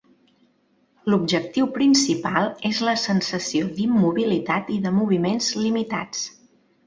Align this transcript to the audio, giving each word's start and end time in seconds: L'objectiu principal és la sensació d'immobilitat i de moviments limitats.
L'objectiu 1.13 1.67
principal 1.75 2.47
és 2.69 2.79
la 2.87 2.95
sensació 3.01 3.69
d'immobilitat 3.79 4.71
i 4.77 4.81
de 4.87 4.95
moviments 4.99 5.51
limitats. 5.67 6.25